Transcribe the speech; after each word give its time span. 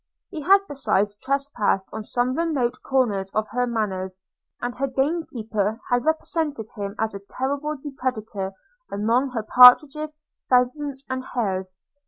–He 0.31 0.41
had 0.41 0.61
besides 0.67 1.13
trespassed 1.13 1.85
on 1.93 2.01
some 2.01 2.35
remote 2.35 2.81
corners 2.81 3.29
of 3.35 3.47
her 3.51 3.67
manors; 3.67 4.19
and 4.59 4.75
her 4.77 4.87
gamekeeper 4.87 5.79
had 5.91 6.05
represented 6.05 6.65
him 6.75 6.95
as 6.97 7.13
a 7.13 7.19
terrible 7.19 7.77
depredator 7.77 8.53
among 8.91 9.29
her 9.33 9.43
partridges, 9.43 10.17
pheasants, 10.49 11.05
and 11.07 11.23
hares. 11.23 11.75